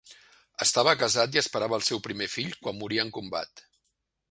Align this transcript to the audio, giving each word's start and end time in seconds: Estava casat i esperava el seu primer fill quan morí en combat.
Estava 0.65 0.95
casat 1.01 1.37
i 1.37 1.41
esperava 1.41 1.79
el 1.79 1.85
seu 1.91 2.01
primer 2.09 2.31
fill 2.37 2.51
quan 2.65 2.79
morí 2.81 3.01
en 3.07 3.15
combat. 3.21 3.67